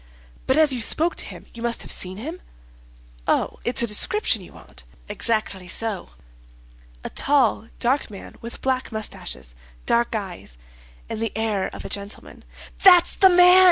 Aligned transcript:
"But 0.47 0.57
as 0.57 0.73
you 0.73 0.81
spoke 0.81 1.15
to 1.17 1.25
him 1.25 1.45
you 1.53 1.61
must 1.61 1.83
have 1.83 1.91
seen 1.91 2.17
him." 2.17 2.41
"Oh, 3.27 3.59
it's 3.63 3.83
a 3.83 3.85
description 3.85 4.41
you 4.41 4.51
want?" 4.51 4.83
"Exactly 5.07 5.67
so." 5.67 6.09
"A 7.03 7.11
tall, 7.11 7.67
dark 7.77 8.09
man, 8.09 8.35
with 8.41 8.61
black 8.61 8.91
mustaches, 8.91 9.53
dark 9.85 10.15
eyes, 10.15 10.57
and 11.07 11.21
the 11.21 11.31
air 11.37 11.67
of 11.67 11.85
a 11.85 11.87
gentleman." 11.89 12.43
"That's 12.81 13.13
the 13.15 13.29
man!" 13.29 13.59